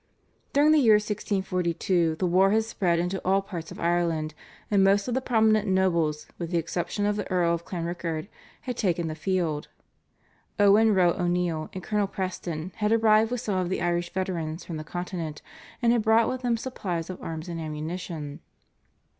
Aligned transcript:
During 0.51 0.71
the 0.71 0.79
year 0.79 0.95
1642 0.95 2.15
the 2.15 2.25
war 2.25 2.49
had 2.49 2.63
spread 2.63 2.97
into 2.97 3.21
all 3.23 3.43
parts 3.43 3.71
of 3.71 3.79
Ireland, 3.79 4.33
and 4.71 4.83
most 4.83 5.07
of 5.07 5.13
the 5.13 5.21
prominent 5.21 5.67
nobles, 5.67 6.25
with 6.39 6.49
the 6.49 6.57
exception 6.57 7.05
of 7.05 7.17
the 7.17 7.29
Earl 7.31 7.53
of 7.53 7.65
Clanrickard, 7.65 8.27
had 8.61 8.75
taken 8.77 9.07
the 9.09 9.13
field. 9.13 9.67
Owen 10.57 10.95
Row 10.95 11.11
O'Neill 11.11 11.69
and 11.73 11.83
Colonel 11.83 12.07
Preston 12.07 12.71
had 12.77 12.91
arrived 12.91 13.29
with 13.29 13.41
some 13.41 13.59
of 13.59 13.69
the 13.69 13.83
Irish 13.83 14.11
veterans 14.11 14.65
from 14.65 14.77
the 14.77 14.83
Continent, 14.83 15.43
and 15.83 15.93
had 15.93 16.01
brought 16.01 16.27
with 16.27 16.41
them 16.41 16.57
supplies 16.57 17.11
of 17.11 17.21
arms 17.21 17.47
and 17.47 17.59
ammunition. 17.61 18.39